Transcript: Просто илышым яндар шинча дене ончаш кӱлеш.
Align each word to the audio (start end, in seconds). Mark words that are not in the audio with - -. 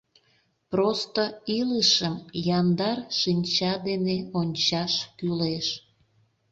Просто 0.71 1.23
илышым 1.59 2.15
яндар 2.59 2.97
шинча 3.19 3.73
дене 3.87 4.17
ончаш 4.39 4.93
кӱлеш. 5.17 5.67